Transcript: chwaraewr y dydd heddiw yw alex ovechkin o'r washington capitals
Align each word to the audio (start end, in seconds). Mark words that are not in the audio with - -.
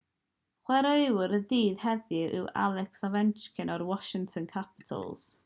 chwaraewr 0.69 1.35
y 1.37 1.39
dydd 1.51 1.83
heddiw 1.83 2.33
yw 2.39 2.49
alex 2.63 3.05
ovechkin 3.09 3.73
o'r 3.77 3.87
washington 3.93 4.51
capitals 4.57 5.29